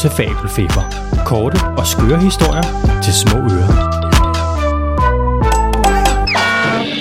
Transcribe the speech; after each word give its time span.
til 0.00 0.10
Fabelfeber. 0.10 0.84
Korte 1.26 1.58
og 1.78 1.86
skøre 1.86 2.18
historier 2.18 2.62
til 3.04 3.14
små 3.14 3.38
ører. 3.38 3.74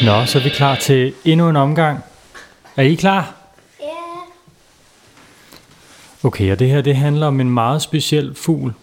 Nå, 0.06 0.26
så 0.26 0.40
er 0.40 0.44
vi 0.44 0.50
klar 0.50 0.76
til 0.76 1.14
endnu 1.26 1.50
en 1.50 1.56
omgang. 1.56 2.04
Er 2.78 2.84
I 2.84 2.96
klar? 2.96 3.36
Ja. 3.80 3.86
Okay, 6.24 6.52
og 6.52 6.60
det 6.60 6.70
her 6.70 6.82
det 6.82 6.96
handler 6.96 7.28
om 7.28 7.40
en 7.40 7.50
meget 7.50 7.82
speciel 7.82 8.36
fugl. 8.36 8.74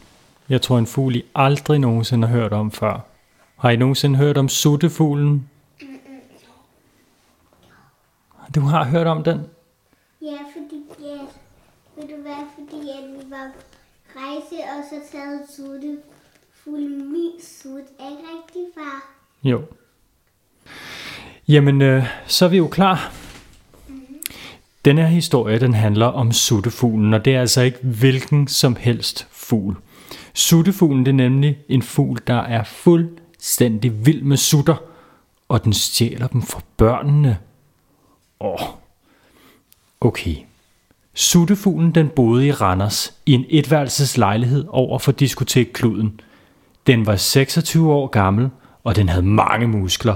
Jeg 0.49 0.63
tror 0.63 0.79
en 0.79 0.87
fugl 0.87 1.17
I 1.17 1.25
aldrig 1.35 1.79
nogensinde 1.79 2.29
har 2.29 2.37
hørt 2.37 2.53
om 2.53 2.71
før. 2.73 3.01
Har 3.57 3.71
I 3.71 3.77
nogensinde 3.77 4.19
hørt 4.19 4.39
om 4.39 4.49
suttefuglen? 4.49 5.51
Du 8.55 8.61
har 8.61 8.85
hørt 8.85 9.07
om 9.07 9.25
den? 9.25 9.41
Ja, 10.23 10.39
fordi 10.53 10.83
ja, 11.01 11.19
ved 11.97 12.09
du 12.09 12.23
hvad, 12.23 12.47
fordi 12.55 12.91
at 12.91 13.05
vi 13.09 13.31
var 13.31 13.51
rejse, 14.17 14.57
og 14.57 14.85
så 14.91 15.11
sad 15.11 15.47
sutte 15.57 15.99
fuld 16.65 16.89
min 16.89 17.33
sut. 17.41 17.87
Er 17.99 18.11
ikke 18.11 18.23
rigtig, 18.23 18.63
far? 18.75 19.17
Jo. 19.45 19.63
Jamen, 21.49 21.83
øh, 21.83 22.05
så 22.27 22.45
er 22.45 22.49
vi 22.49 22.57
jo 22.57 22.69
klar. 22.69 23.13
Den 24.85 24.99
her 24.99 25.07
historie, 25.07 25.61
den 25.61 25.75
handler 25.75 26.07
om 26.07 26.33
suttefuglen, 26.33 27.15
og 27.15 27.25
det 27.25 27.35
er 27.35 27.41
altså 27.41 27.63
ikke 27.63 27.79
hvilken 27.83 28.49
som 28.49 28.77
helst 28.77 29.27
fugl. 29.31 29.77
Suttefuglen, 30.35 31.07
det 31.07 31.13
er 31.13 31.17
nemlig 31.17 31.59
en 31.69 31.83
fugl, 31.83 32.19
der 32.27 32.41
er 32.41 32.65
fuldstændig 32.65 34.07
vild 34.07 34.23
med 34.23 34.37
sutter, 34.37 34.77
og 35.49 35.65
den 35.65 35.73
stjæler 35.73 36.27
dem 36.27 36.43
fra 36.43 36.61
børnene. 36.77 37.39
Åh, 38.41 38.61
okay. 40.01 40.37
Suttefuglen, 41.19 41.93
den 41.93 42.09
boede 42.09 42.47
i 42.47 42.53
Randers, 42.53 43.15
i 43.27 43.33
en 43.33 43.45
etværelses 43.49 44.19
lejlighed 44.19 44.65
over 44.69 44.99
for 44.99 45.13
diskotek 45.13 45.71
Kluden. 45.73 46.21
Den 46.87 47.07
var 47.07 47.17
26 47.17 47.93
år 47.93 48.07
gammel, 48.07 48.49
og 48.85 48.97
den 48.97 49.09
havde 49.09 49.27
mange 49.27 49.69
muskler. 49.69 50.15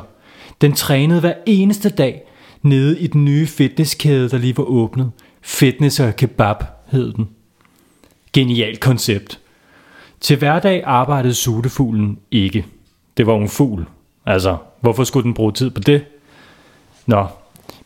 Den 0.60 0.72
trænede 0.72 1.20
hver 1.20 1.34
eneste 1.46 1.88
dag 1.88 2.22
nede 2.62 3.00
i 3.00 3.06
den 3.06 3.24
nye 3.24 3.46
fitnesskæde, 3.46 4.30
der 4.30 4.38
lige 4.38 4.56
var 4.56 4.64
åbnet. 4.64 5.10
Fitness 5.42 6.00
og 6.00 6.16
kebab 6.16 6.56
hed 6.86 7.12
den. 7.12 7.28
Genialt 8.32 8.80
koncept. 8.80 9.40
Til 10.20 10.38
hverdag 10.38 10.82
arbejdede 10.84 11.34
suttefuglen 11.34 12.18
ikke. 12.30 12.66
Det 13.16 13.26
var 13.26 13.36
en 13.36 13.48
fugl. 13.48 13.86
Altså, 14.26 14.56
hvorfor 14.80 15.04
skulle 15.04 15.24
den 15.24 15.34
bruge 15.34 15.52
tid 15.52 15.70
på 15.70 15.80
det? 15.80 16.04
Nå, 17.06 17.26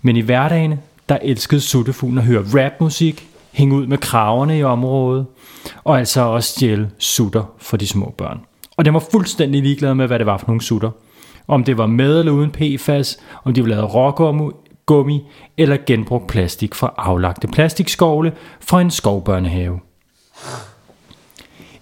men 0.02 0.16
i 0.16 0.20
hverdagen, 0.20 0.78
der 1.08 1.18
elskede 1.22 1.60
suttefuglen 1.60 2.18
at 2.18 2.24
høre 2.24 2.44
rapmusik, 2.54 3.28
hænge 3.52 3.76
ud 3.76 3.86
med 3.86 3.98
kraverne 3.98 4.58
i 4.58 4.62
området, 4.62 5.26
og 5.84 5.98
altså 5.98 6.20
også 6.20 6.52
stjæle 6.52 6.90
sutter 6.98 7.54
for 7.58 7.76
de 7.76 7.86
små 7.86 8.14
børn. 8.18 8.40
Og 8.76 8.84
den 8.84 8.94
var 8.94 9.04
fuldstændig 9.12 9.62
ligeglad 9.62 9.94
med, 9.94 10.06
hvad 10.06 10.18
det 10.18 10.26
var 10.26 10.38
for 10.38 10.46
nogle 10.46 10.62
sutter. 10.62 10.90
Om 11.48 11.64
det 11.64 11.78
var 11.78 11.86
med 11.86 12.18
eller 12.18 12.32
uden 12.32 12.50
PFAS, 12.50 13.18
om 13.44 13.54
de 13.54 13.62
var 13.62 13.68
lavet 13.68 13.94
rågummi 13.94 15.22
eller 15.56 15.76
genbrugt 15.86 16.26
plastik 16.26 16.74
fra 16.74 16.94
aflagte 16.96 17.48
plastikskovle 17.48 18.32
fra 18.60 18.80
en 18.80 18.90
skovbørnehave. 18.90 19.80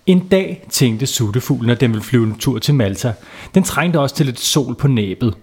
En 0.07 0.29
dag 0.29 0.67
tænkte 0.71 1.07
suttefuglen, 1.07 1.71
at 1.71 1.81
den 1.81 1.91
ville 1.91 2.05
flyve 2.05 2.27
en 2.27 2.39
tur 2.39 2.59
til 2.59 2.75
Malta. 2.75 3.13
Den 3.55 3.63
trængte 3.63 4.01
også 4.01 4.15
til 4.15 4.27
lidt 4.27 4.41
sol 4.41 4.75
på 4.75 4.89
næbet. 4.89 5.35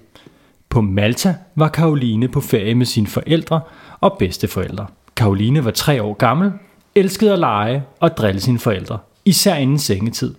På 0.69 0.81
Malta 0.81 1.35
var 1.55 1.67
Karoline 1.67 2.27
på 2.27 2.41
ferie 2.41 2.75
med 2.75 2.85
sine 2.85 3.07
forældre 3.07 3.61
og 3.99 4.15
bedsteforældre. 4.19 4.87
Karoline 5.15 5.65
var 5.65 5.71
tre 5.71 6.03
år 6.03 6.13
gammel, 6.13 6.51
elskede 6.95 7.33
at 7.33 7.39
lege 7.39 7.83
og 7.99 8.17
drille 8.17 8.41
sine 8.41 8.59
forældre, 8.59 8.97
især 9.25 9.55
inden 9.55 9.79
sengetid. 9.79 10.35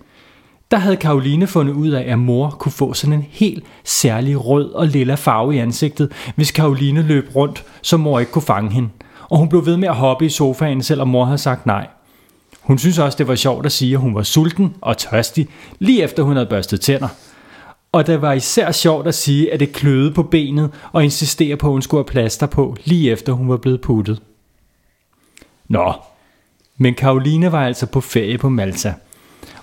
Der 0.71 0.77
havde 0.77 0.97
Karoline 0.97 1.47
fundet 1.47 1.73
ud 1.73 1.89
af, 1.89 2.13
at 2.13 2.19
mor 2.19 2.51
kunne 2.51 2.73
få 2.73 2.93
sådan 2.93 3.13
en 3.13 3.27
helt 3.31 3.65
særlig 3.85 4.47
rød 4.47 4.71
og 4.71 4.87
lilla 4.87 5.15
farve 5.15 5.55
i 5.55 5.59
ansigtet, 5.59 6.13
hvis 6.37 6.51
Karoline 6.51 7.03
løb 7.03 7.31
rundt, 7.37 7.65
så 7.83 7.97
mor 7.97 8.21
ikke 8.21 8.33
kunne 8.33 8.43
fange 8.43 8.71
hende. 8.71 8.89
Og 9.29 9.39
hun 9.39 9.49
blev 9.49 9.67
ved 9.67 9.77
med 9.77 9.89
at 9.89 9.97
hoppe 9.97 10.27
i 10.27 10.29
sofaen, 10.29 10.83
selvom 10.83 11.09
mor 11.09 11.25
havde 11.25 11.39
sagt 11.39 11.67
nej. 11.67 11.87
Hun 12.61 12.79
synes 12.79 12.99
også, 12.99 13.19
det 13.19 13.29
var 13.29 13.35
sjovt 13.35 13.67
at 13.67 13.73
sige, 13.73 13.93
at 13.93 14.01
hun 14.01 14.15
var 14.15 14.23
sulten 14.23 14.75
og 14.81 14.99
tørstig, 14.99 15.49
lige 15.79 16.03
efter 16.03 16.23
hun 16.23 16.37
havde 16.37 16.47
børstet 16.47 16.81
tænder. 16.81 17.09
Og 17.93 18.07
det 18.07 18.23
var 18.23 18.33
især 18.33 18.73
sjovt 18.73 19.07
at 19.07 19.15
sige, 19.15 19.53
at 19.53 19.61
det 19.61 19.73
kløede 19.73 20.13
på 20.13 20.23
benet 20.23 20.71
og 20.93 21.05
insistere 21.05 21.57
på, 21.57 21.67
at 21.67 21.73
hun 21.73 21.83
skulle 21.83 21.99
have 21.99 22.13
plaster 22.13 22.47
på, 22.47 22.77
lige 22.85 23.11
efter 23.11 23.33
hun 23.33 23.49
var 23.49 23.57
blevet 23.57 23.81
puttet. 23.81 24.23
Nå, 25.69 25.95
men 26.77 26.95
Karoline 26.95 27.53
var 27.53 27.67
altså 27.67 27.87
på 27.87 28.01
ferie 28.01 28.39
på 28.39 28.49
Malta. 28.49 28.95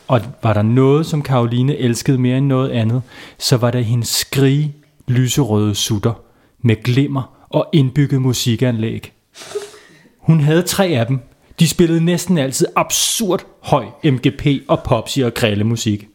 Og 0.07 0.21
var 0.43 0.53
der 0.53 0.61
noget, 0.61 1.05
som 1.05 1.21
Karoline 1.21 1.77
elskede 1.77 2.17
mere 2.17 2.37
end 2.37 2.45
noget 2.45 2.69
andet, 2.69 3.01
så 3.37 3.57
var 3.57 3.71
det 3.71 3.85
hendes 3.85 4.09
skrige 4.09 4.75
lyserøde 5.07 5.75
sutter 5.75 6.13
med 6.61 6.83
glimmer 6.83 7.45
og 7.49 7.69
indbygget 7.73 8.21
musikanlæg. 8.21 9.11
Hun 10.17 10.39
havde 10.39 10.61
tre 10.61 10.85
af 10.85 11.05
dem. 11.05 11.19
De 11.59 11.67
spillede 11.67 12.05
næsten 12.05 12.37
altid 12.37 12.67
absurd 12.75 13.45
høj 13.63 13.85
MGP 14.03 14.45
og 14.67 14.83
popsi 14.83 15.21
og 15.21 15.31
musik. 15.65 16.07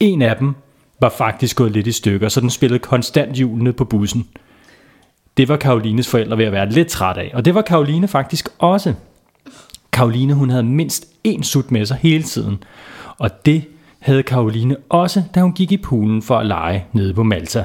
En 0.00 0.22
af 0.22 0.36
dem 0.36 0.54
var 1.00 1.08
faktisk 1.08 1.56
gået 1.56 1.72
lidt 1.72 1.86
i 1.86 1.92
stykker, 1.92 2.28
så 2.28 2.40
den 2.40 2.50
spillede 2.50 2.78
konstant 2.78 3.32
hjulene 3.32 3.72
på 3.72 3.84
bussen. 3.84 4.26
Det 5.36 5.48
var 5.48 5.56
Karolines 5.56 6.08
forældre 6.08 6.38
ved 6.38 6.44
at 6.44 6.52
være 6.52 6.70
lidt 6.70 6.88
træt 6.88 7.16
af, 7.16 7.30
og 7.34 7.44
det 7.44 7.54
var 7.54 7.62
Karoline 7.62 8.08
faktisk 8.08 8.48
også. 8.58 8.94
Karoline 9.92 10.34
hun 10.34 10.50
havde 10.50 10.62
mindst 10.62 11.04
én 11.28 11.42
sut 11.42 11.70
med 11.70 11.86
sig 11.86 11.96
hele 12.00 12.22
tiden, 12.22 12.62
og 13.18 13.46
det 13.46 13.64
havde 13.98 14.22
Karoline 14.22 14.76
også, 14.88 15.22
da 15.34 15.40
hun 15.40 15.52
gik 15.52 15.72
i 15.72 15.76
poolen 15.76 16.22
for 16.22 16.38
at 16.38 16.46
lege 16.46 16.84
nede 16.92 17.14
på 17.14 17.22
Malta. 17.22 17.64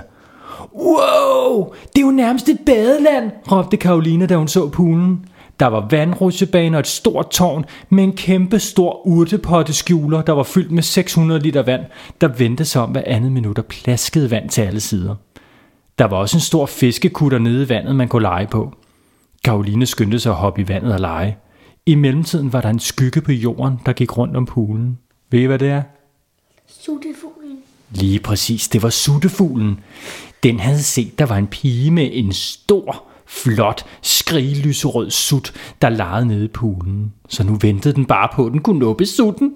Wow, 0.76 1.74
det 1.96 2.02
er 2.02 2.06
jo 2.06 2.12
nærmest 2.12 2.50
et 2.50 2.60
badeland, 2.66 3.32
råbte 3.52 3.78
Karoline, 3.78 4.28
da 4.28 4.36
hun 4.36 4.48
så 4.48 4.70
poolen. 4.70 5.26
Der 5.60 5.66
var 5.66 5.88
vandrutsjebane 5.92 6.78
og 6.78 6.80
et 6.80 6.88
stort 6.88 7.30
tårn 7.30 7.66
med 7.90 8.04
en 8.04 8.14
kæmpe 8.14 8.60
stor 8.60 9.08
urtepotteskjuler, 9.08 10.22
der 10.22 10.34
var 10.34 10.44
fyldt 10.44 10.72
med 10.72 10.84
600 10.84 11.40
liter 11.40 11.62
vand, 11.62 11.82
der 12.22 12.28
vendte 12.28 12.66
sig 12.66 12.82
om 12.82 12.92
hver 12.92 13.04
andet 13.06 13.32
minut 13.32 13.60
og 13.60 13.66
plaskede 13.66 14.32
vand 14.32 14.50
til 14.50 14.62
alle 14.62 14.80
sider. 14.80 15.16
Der 15.98 16.06
var 16.06 16.18
også 16.18 16.38
en 16.38 16.42
stor 16.42 16.66
fiskekutter 16.66 17.40
nede 17.40 17.64
i 17.64 17.70
vandet, 17.70 17.96
man 17.96 18.08
kunne 18.08 18.22
lege 18.22 18.48
på. 18.48 18.74
Karoline 19.44 19.86
skyndte 19.86 20.20
sig 20.20 20.30
at 20.30 20.36
hoppe 20.36 20.62
i 20.62 20.68
vandet 20.68 20.94
og 20.94 21.00
lege. 21.00 21.38
I 21.86 21.96
mellemtiden 21.96 22.54
var 22.54 22.62
der 22.62 22.70
en 22.70 22.80
skygge 22.80 23.22
på 23.22 23.32
jorden, 23.32 23.80
der 23.86 23.94
gik 23.94 24.18
rundt 24.18 24.38
om 24.38 24.46
poolen. 24.46 24.98
Ved 25.30 25.40
I, 25.40 25.46
hvad 25.46 25.60
det 25.60 25.70
er? 25.70 25.82
Suttefuglen. 26.68 27.58
Lige 27.92 28.20
præcis, 28.20 28.68
det 28.68 28.84
var 28.84 28.90
suttefuglen. 28.90 29.80
Den 30.44 30.60
havde 30.60 30.84
set, 30.84 31.20
der 31.20 31.26
var 31.26 31.38
en 31.38 31.48
pige 31.48 31.92
med 31.92 32.10
en 32.14 32.34
stor, 32.34 33.04
flot, 33.26 33.86
skriglyserød 34.02 35.12
sut, 35.12 35.54
der 35.82 35.90
legede 35.90 36.26
nede 36.26 36.46
i 36.46 36.48
poolen. 36.48 37.14
Så 37.30 37.44
nu 37.44 37.58
ventede 37.62 37.94
den 37.94 38.06
bare 38.06 38.30
på, 38.34 38.46
at 38.46 38.52
den 38.52 38.62
kunne 38.62 38.80
nuppe 38.80 39.06
sutten. 39.06 39.54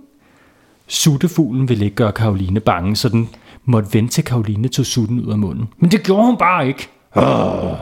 Suttefuglen 0.88 1.70
ville 1.70 1.86
ikke 1.86 1.96
gøre 1.96 2.12
Karoline 2.12 2.60
bange, 2.60 2.96
så 2.96 3.10
den 3.10 3.30
måtte 3.66 3.94
vente 3.94 4.14
til 4.14 4.24
Karoline 4.24 4.68
tog 4.68 4.86
sutten 4.86 5.20
ud 5.20 5.32
af 5.32 5.38
munden. 5.38 5.68
Men 5.78 5.92
det 5.92 6.04
gjorde 6.04 6.26
hun 6.26 6.38
bare 6.38 6.68
ikke. 6.68 6.90
Åh. 7.16 7.78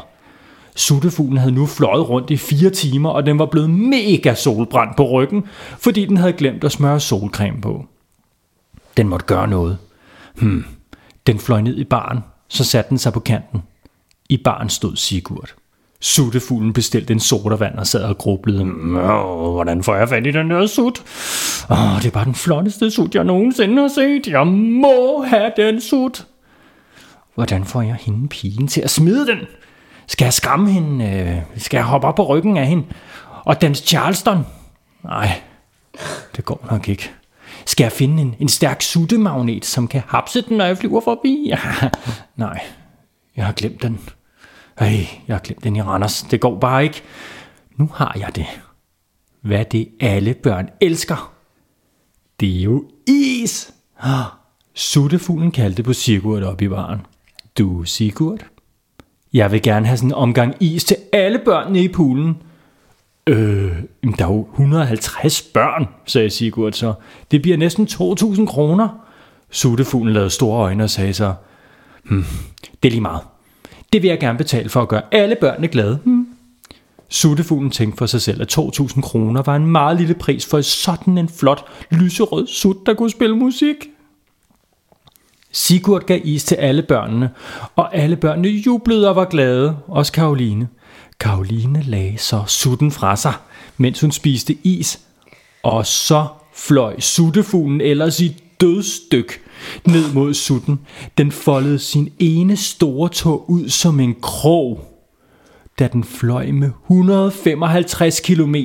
Suttefuglen 0.75 1.37
havde 1.37 1.51
nu 1.51 1.65
fløjet 1.65 2.09
rundt 2.09 2.29
i 2.29 2.37
fire 2.37 2.69
timer, 2.69 3.09
og 3.09 3.25
den 3.25 3.39
var 3.39 3.45
blevet 3.45 3.69
mega 3.69 4.33
solbrændt 4.33 4.95
på 4.97 5.09
ryggen, 5.09 5.43
fordi 5.79 6.05
den 6.05 6.17
havde 6.17 6.33
glemt 6.33 6.63
at 6.63 6.71
smøre 6.71 6.99
solcreme 6.99 7.61
på. 7.61 7.85
Den 8.97 9.07
måtte 9.07 9.25
gøre 9.25 9.47
noget. 9.47 9.77
Hmm. 10.35 10.65
Den 11.27 11.39
fløj 11.39 11.61
ned 11.61 11.77
i 11.77 11.83
baren, 11.83 12.19
så 12.47 12.63
satte 12.63 12.89
den 12.89 12.97
sig 12.97 13.13
på 13.13 13.19
kanten. 13.19 13.61
I 14.29 14.37
baren 14.37 14.69
stod 14.69 14.95
Sigurd. 14.95 15.55
Suttefuglen 16.05 16.73
bestilte 16.73 17.13
en 17.13 17.19
sodavand 17.19 17.75
og 17.75 17.87
sad 17.87 18.03
og 18.03 18.17
grublede. 18.17 18.65
Hvordan 19.53 19.83
får 19.83 19.95
jeg 19.95 20.09
fat 20.09 20.27
i 20.27 20.31
den 20.31 20.49
der 20.49 20.67
sut? 20.67 21.03
Åh, 21.69 21.97
det 21.97 22.05
er 22.05 22.11
bare 22.11 22.25
den 22.25 22.35
flotteste 22.35 22.91
sut, 22.91 23.15
jeg 23.15 23.23
nogensinde 23.23 23.81
har 23.81 23.87
set. 23.87 24.27
Jeg 24.27 24.47
må 24.47 25.23
have 25.27 25.51
den 25.57 25.81
sut. 25.81 26.27
Hvordan 27.35 27.65
får 27.65 27.81
jeg 27.81 27.95
hende 27.95 28.27
pigen 28.27 28.67
til 28.67 28.81
at 28.81 28.89
smide 28.89 29.27
den? 29.27 29.37
Skal 30.07 30.25
jeg 30.25 30.33
skræmme 30.33 30.71
hende? 30.71 31.05
Øh, 31.05 31.61
skal 31.61 31.77
jeg 31.77 31.85
hoppe 31.85 32.07
op 32.07 32.15
på 32.15 32.27
ryggen 32.27 32.57
af 32.57 32.67
hende? 32.67 32.83
Og 33.45 33.61
dans 33.61 33.87
Charleston? 33.87 34.45
Nej, 35.03 35.41
det 36.35 36.45
går 36.45 36.67
nok 36.71 36.89
ikke. 36.89 37.11
Skal 37.65 37.83
jeg 37.83 37.91
finde 37.91 38.21
en, 38.21 38.35
en 38.39 38.49
stærk 38.49 38.81
suttemagnet, 38.81 39.65
som 39.65 39.87
kan 39.87 40.01
hapse 40.07 40.41
den, 40.41 40.57
når 40.57 40.65
jeg 40.65 40.77
flyver 40.77 41.01
forbi? 41.01 41.45
Ja, 41.49 41.59
nej, 42.35 42.59
jeg 43.35 43.45
har 43.45 43.53
glemt 43.53 43.83
den. 43.83 43.99
Ej, 44.77 45.07
jeg 45.27 45.35
har 45.35 45.41
glemt 45.41 45.63
den 45.63 45.75
i 45.75 45.81
Randers. 45.81 46.21
Det 46.21 46.39
går 46.39 46.59
bare 46.59 46.83
ikke. 46.83 47.01
Nu 47.75 47.89
har 47.93 48.15
jeg 48.19 48.35
det. 48.35 48.45
Hvad 49.41 49.65
det 49.65 49.89
alle 49.99 50.33
børn 50.33 50.69
elsker. 50.81 51.33
Det 52.39 52.57
er 52.57 52.61
jo 52.61 52.85
is. 53.07 53.73
Ah, 53.99 54.25
Suttefuglen 54.73 55.51
kaldte 55.51 55.83
på 55.83 55.93
Sigurd 55.93 56.43
op 56.43 56.61
i 56.61 56.67
baren. 56.67 57.01
Du, 57.57 57.83
Sigurd? 57.83 58.45
Jeg 59.33 59.51
vil 59.51 59.61
gerne 59.61 59.85
have 59.85 59.97
sådan 59.97 60.09
en 60.09 60.13
omgang 60.13 60.55
is 60.59 60.83
til 60.83 60.97
alle 61.13 61.39
børnene 61.45 61.83
i 61.83 61.87
poolen. 61.87 62.37
Øh, 63.27 63.77
der 64.17 64.25
er 64.25 64.33
jo 64.33 64.47
150 64.51 65.41
børn, 65.41 65.87
sagde 66.05 66.29
Sigurd 66.29 66.73
så. 66.73 66.93
Det 67.31 67.41
bliver 67.41 67.57
næsten 67.57 67.87
2.000 67.91 68.45
kroner. 68.45 68.89
Suttefuglen 69.49 70.13
lavede 70.13 70.29
store 70.29 70.59
øjne 70.59 70.83
og 70.83 70.89
sagde 70.89 71.13
så, 71.13 71.33
hm, 72.03 72.25
det 72.83 72.89
er 72.89 72.91
lige 72.91 73.01
meget. 73.01 73.21
Det 73.95 74.01
vil 74.01 74.07
jeg 74.07 74.19
gerne 74.19 74.37
betale 74.37 74.69
for 74.69 74.81
at 74.81 74.87
gøre 74.87 75.01
alle 75.11 75.35
børnene 75.35 75.67
glade. 75.67 75.99
Hmm. 76.03 76.27
Suttefuglen 77.09 77.71
tænkte 77.71 77.97
for 77.97 78.05
sig 78.05 78.21
selv, 78.21 78.41
at 78.41 78.57
2.000 78.57 79.01
kroner 79.01 79.41
var 79.41 79.55
en 79.55 79.65
meget 79.65 79.97
lille 79.97 80.13
pris 80.13 80.45
for 80.45 80.61
sådan 80.61 81.17
en 81.17 81.29
flot, 81.29 81.65
lyserød 81.91 82.47
sut, 82.47 82.77
der 82.85 82.93
kunne 82.93 83.09
spille 83.09 83.35
musik. 83.35 83.75
Sigurd 85.51 86.01
gav 86.01 86.19
is 86.23 86.43
til 86.43 86.55
alle 86.55 86.81
børnene, 86.81 87.29
og 87.75 87.95
alle 87.95 88.15
børnene 88.15 88.47
jublede 88.47 89.09
og 89.09 89.15
var 89.15 89.25
glade, 89.25 89.77
også 89.87 90.11
Karoline. 90.11 90.67
Karoline 91.19 91.81
lagde 91.81 92.17
så 92.17 92.43
sutten 92.47 92.91
fra 92.91 93.15
sig, 93.15 93.33
mens 93.77 94.01
hun 94.01 94.11
spiste 94.11 94.57
is, 94.63 94.99
og 95.63 95.85
så 95.85 96.27
fløj 96.53 96.99
suttefuglen 96.99 97.81
ellers 97.81 98.19
i 98.19 98.43
dødstyk 98.61 99.44
ned 99.87 100.13
mod 100.13 100.33
sutten. 100.33 100.79
Den 101.17 101.31
foldede 101.31 101.79
sin 101.79 102.09
ene 102.19 102.57
store 102.57 103.09
tog 103.09 103.49
ud 103.49 103.69
som 103.69 103.99
en 103.99 104.15
krog, 104.21 104.79
da 105.79 105.87
den 105.87 106.03
fløj 106.03 106.51
med 106.51 106.69
155 106.83 108.19
km 108.19 108.55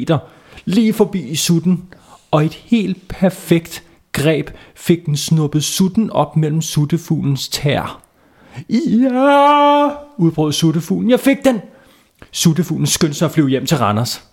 lige 0.64 0.92
forbi 0.92 1.36
sutten, 1.36 1.82
og 2.30 2.44
et 2.44 2.54
helt 2.54 3.08
perfekt 3.08 3.82
greb 4.12 4.50
fik 4.74 5.06
den 5.06 5.16
snuppet 5.16 5.64
sutten 5.64 6.10
op 6.10 6.36
mellem 6.36 6.62
suttefuglens 6.62 7.48
tær. 7.48 8.02
Ja, 8.70 9.90
udbrød 10.16 10.52
suttefuglen. 10.52 11.10
Jeg 11.10 11.20
fik 11.20 11.44
den! 11.44 11.60
Suttefuglen 12.30 12.86
skyndte 12.86 13.18
sig 13.18 13.26
at 13.26 13.32
flyve 13.32 13.48
hjem 13.48 13.66
til 13.66 13.76
Randers. 13.76 14.24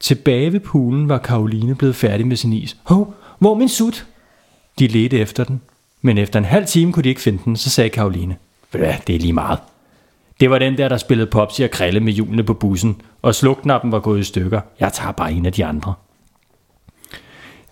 Tilbage 0.00 0.52
ved 0.52 0.60
poolen 0.60 1.08
var 1.08 1.18
Karoline 1.18 1.74
blevet 1.74 1.96
færdig 1.96 2.26
med 2.26 2.36
sin 2.36 2.52
is. 2.52 2.76
Hov, 2.82 3.14
hvor 3.38 3.54
min 3.54 3.68
sut? 3.68 4.06
De 4.78 4.86
ledte 4.86 5.18
efter 5.18 5.44
den, 5.44 5.60
men 6.02 6.18
efter 6.18 6.38
en 6.38 6.44
halv 6.44 6.66
time 6.66 6.92
kunne 6.92 7.02
de 7.02 7.08
ikke 7.08 7.20
finde 7.20 7.38
den, 7.44 7.56
så 7.56 7.70
sagde 7.70 7.90
Karoline. 7.90 8.36
Hvad, 8.70 8.94
det 9.06 9.14
er 9.14 9.20
lige 9.20 9.32
meget. 9.32 9.58
Det 10.40 10.50
var 10.50 10.58
den 10.58 10.78
der, 10.78 10.88
der 10.88 10.96
spillede 10.96 11.30
popsi 11.30 11.62
og 11.62 11.70
krille 11.70 12.00
med 12.00 12.12
hjulene 12.12 12.42
på 12.44 12.54
bussen, 12.54 13.00
og 13.22 13.34
slukknappen 13.34 13.92
var 13.92 14.00
gået 14.00 14.20
i 14.20 14.24
stykker. 14.24 14.60
Jeg 14.80 14.92
tager 14.92 15.12
bare 15.12 15.32
en 15.32 15.46
af 15.46 15.52
de 15.52 15.64
andre. 15.64 15.94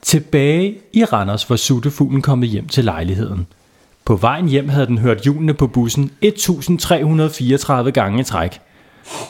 Tilbage 0.02 0.78
i 0.92 1.04
Randers 1.04 1.50
var 1.50 1.56
suttefuglen 1.56 2.22
kommet 2.22 2.48
hjem 2.48 2.68
til 2.68 2.84
lejligheden. 2.84 3.46
På 4.04 4.16
vejen 4.16 4.48
hjem 4.48 4.68
havde 4.68 4.86
den 4.86 4.98
hørt 4.98 5.22
hjulene 5.22 5.54
på 5.54 5.66
bussen 5.66 6.10
1334 6.20 7.92
gange 7.92 8.20
i 8.20 8.24
træk. 8.24 8.60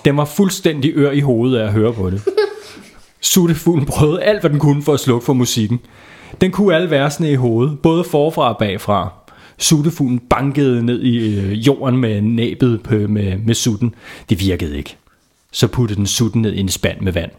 Den 0.04 0.16
var 0.16 0.24
fuldstændig 0.24 0.92
ør 0.96 1.10
i 1.10 1.20
hovedet 1.20 1.58
af 1.58 1.64
at 1.64 1.72
høre 1.72 1.92
på 1.92 2.10
det. 2.10 2.22
Suttefuglen 3.20 3.86
prøvede 3.86 4.22
alt, 4.22 4.40
hvad 4.40 4.50
den 4.50 4.58
kunne 4.58 4.82
for 4.82 4.94
at 4.94 5.00
slukke 5.00 5.24
for 5.24 5.32
musikken. 5.32 5.80
Den 6.40 6.50
kunne 6.50 6.74
alle 6.74 6.90
versene 6.90 7.30
i 7.30 7.34
hovedet, 7.34 7.78
både 7.78 8.04
forfra 8.04 8.48
og 8.48 8.58
bagfra. 8.58 9.12
Suttefuglen 9.58 10.18
bankede 10.18 10.86
ned 10.86 11.02
i 11.02 11.38
øh, 11.38 11.52
jorden 11.66 11.96
med 11.96 12.20
næbet 12.20 12.82
på, 12.82 12.94
med, 12.94 13.38
med 13.38 13.54
sutten. 13.54 13.94
Det 14.30 14.40
virkede 14.40 14.78
ikke. 14.78 14.96
Så 15.52 15.66
puttede 15.66 15.98
den 15.98 16.06
sutten 16.06 16.42
ned 16.42 16.52
i 16.52 16.60
en 16.60 16.68
spand 16.68 17.00
med 17.00 17.12
vand. 17.12 17.30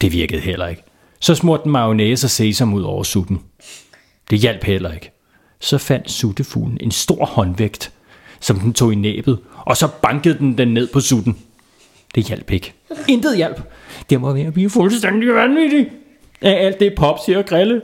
Det 0.00 0.12
virkede 0.12 0.40
heller 0.40 0.66
ikke. 0.66 0.82
Så 1.20 1.34
smurte 1.34 1.62
den 1.62 1.72
mayonnaise 1.72 2.26
og 2.26 2.30
sesam 2.30 2.74
ud 2.74 2.82
over 2.82 3.02
sutten. 3.02 3.40
Det 4.30 4.38
hjalp 4.38 4.64
heller 4.64 4.92
ikke. 4.92 5.10
Så 5.60 5.78
fandt 5.78 6.10
suttefuglen 6.10 6.78
en 6.80 6.90
stor 6.90 7.24
håndvægt, 7.24 7.92
som 8.40 8.60
den 8.60 8.72
tog 8.72 8.92
i 8.92 8.96
næbet, 8.96 9.38
og 9.56 9.76
så 9.76 9.88
bankede 10.02 10.38
den 10.38 10.58
den 10.58 10.68
ned 10.68 10.88
på 10.92 11.00
sutten. 11.00 11.36
Det 12.14 12.24
hjalp 12.24 12.50
ikke. 12.50 12.72
Intet 13.08 13.36
hjælp. 13.36 13.62
Det 14.10 14.20
må 14.20 14.32
være 14.32 14.46
at 14.46 14.52
blive 14.52 14.70
fuldstændig 14.70 15.34
vanvittig. 15.34 15.90
Af 16.40 16.66
alt 16.66 16.80
det 16.80 16.94
pop, 16.96 17.18
siger 17.26 17.42
Grille. 17.42 17.82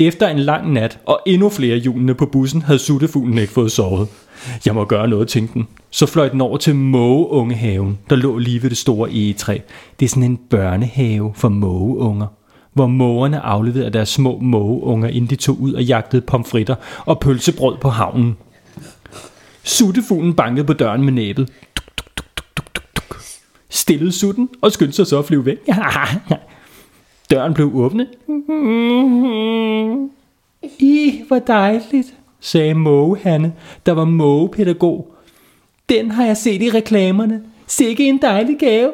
Efter 0.00 0.28
en 0.28 0.38
lang 0.38 0.72
nat 0.72 0.98
og 1.06 1.20
endnu 1.26 1.48
flere 1.48 1.78
hjulene 1.78 2.14
på 2.14 2.26
bussen, 2.26 2.62
havde 2.62 2.78
suttefuglen 2.78 3.38
ikke 3.38 3.52
fået 3.52 3.72
sovet. 3.72 4.08
Jeg 4.66 4.74
må 4.74 4.84
gøre 4.84 5.08
noget, 5.08 5.28
tænkte 5.28 5.54
den. 5.54 5.68
Så 5.90 6.06
fløj 6.06 6.28
den 6.28 6.40
over 6.40 6.56
til 6.56 6.74
mågeungehaven, 6.74 7.98
der 8.10 8.16
lå 8.16 8.38
lige 8.38 8.62
ved 8.62 8.70
det 8.70 8.78
store 8.78 9.10
egetræ. 9.10 9.58
Det 10.00 10.04
er 10.06 10.10
sådan 10.10 10.22
en 10.22 10.40
børnehave 10.50 11.32
for 11.34 11.48
mågeunger 11.48 12.26
hvor 12.72 12.86
mågerne 12.86 13.40
afleverede 13.40 13.90
deres 13.90 14.08
små 14.08 14.38
mågeunger, 14.38 15.08
inden 15.08 15.30
de 15.30 15.36
tog 15.36 15.60
ud 15.60 15.72
og 15.72 15.82
jagtede 15.82 16.22
pomfritter 16.22 16.74
og 17.06 17.20
pølsebrød 17.20 17.76
på 17.80 17.88
havnen. 17.88 18.36
Suttefuglen 19.62 20.34
bankede 20.34 20.66
på 20.66 20.72
døren 20.72 21.04
med 21.04 21.12
næbet. 21.12 21.50
Stillede 23.70 24.12
sutten 24.12 24.48
og 24.62 24.72
skyndte 24.72 24.96
sig 24.96 25.06
så 25.06 25.18
at 25.18 25.24
flyve 25.24 25.46
væk. 25.46 25.58
Døren 27.30 27.54
blev 27.54 27.70
åbnet. 27.74 28.08
I, 30.78 31.22
hvor 31.28 31.38
dejligt, 31.38 32.14
sagde 32.40 32.74
mågehanne, 32.74 33.52
der 33.86 33.92
var 33.92 34.04
mågepædagog. 34.04 35.14
Den 35.88 36.10
har 36.10 36.24
jeg 36.24 36.36
set 36.36 36.62
i 36.62 36.70
reklamerne. 36.70 37.42
Sikke 37.66 38.08
en 38.08 38.22
dejlig 38.22 38.58
gave. 38.58 38.92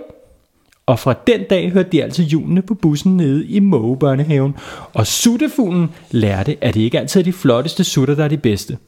Og 0.86 0.98
fra 0.98 1.14
den 1.26 1.40
dag 1.50 1.70
hørte 1.72 1.88
de 1.92 2.02
altså 2.02 2.22
julene 2.22 2.62
på 2.62 2.74
bussen 2.74 3.16
nede 3.16 3.46
i 3.46 3.60
mågebørnehaven. 3.60 4.54
Og 4.94 5.06
suttefuglen 5.06 5.90
lærte, 6.10 6.56
at 6.60 6.74
det 6.74 6.80
ikke 6.80 6.98
altid 6.98 7.20
er 7.20 7.24
de 7.24 7.32
flotteste 7.32 7.84
sutter, 7.84 8.14
der 8.14 8.24
er 8.24 8.28
de 8.28 8.36
bedste. 8.36 8.78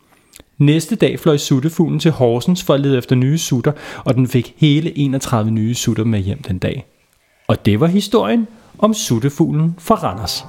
Næste 0.58 0.96
dag 0.96 1.20
fløj 1.20 1.36
suttefuglen 1.36 2.00
til 2.00 2.10
Horsens 2.10 2.62
for 2.62 2.74
at 2.74 2.80
lede 2.80 2.98
efter 2.98 3.16
nye 3.16 3.38
sutter, 3.38 3.72
og 4.04 4.14
den 4.14 4.28
fik 4.28 4.54
hele 4.56 4.98
31 4.98 5.50
nye 5.50 5.74
sutter 5.74 6.04
med 6.04 6.20
hjem 6.20 6.42
den 6.42 6.58
dag. 6.58 6.86
Og 7.48 7.66
det 7.66 7.80
var 7.80 7.86
historien 7.86 8.46
om 8.78 8.94
suttefuglen 8.94 9.74
fra 9.78 9.94
Randers. 9.94 10.46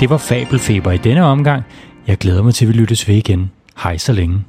Det 0.00 0.10
var 0.10 0.16
Fabelfeber 0.16 0.92
i 0.92 0.96
denne 0.96 1.24
omgang. 1.24 1.62
Jeg 2.06 2.18
glæder 2.18 2.42
mig 2.42 2.54
til, 2.54 2.64
at 2.64 2.68
vi 2.68 2.72
lyttes 2.72 3.08
ved 3.08 3.14
igen. 3.14 3.50
Hej 3.82 3.96
så 3.96 4.12
længe. 4.12 4.44